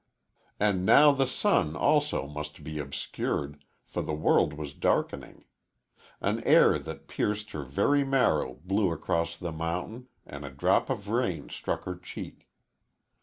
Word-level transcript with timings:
And 0.59 0.83
now 0.83 1.11
the 1.11 1.27
sun, 1.27 1.75
also, 1.75 2.27
must 2.27 2.63
be 2.63 2.79
obscured, 2.79 3.63
for 3.85 4.01
the 4.01 4.15
world 4.15 4.53
was 4.53 4.73
darkening. 4.73 5.45
An 6.19 6.43
air 6.43 6.79
that 6.79 7.07
pierced 7.07 7.51
her 7.51 7.61
very 7.63 8.03
marrow 8.03 8.55
blew 8.63 8.91
across 8.91 9.37
the 9.37 9.51
mountain 9.51 10.07
and 10.25 10.43
a 10.43 10.49
drop 10.49 10.89
of 10.89 11.07
rain 11.09 11.49
struck 11.49 11.83
her 11.83 11.95
cheek. 11.95 12.49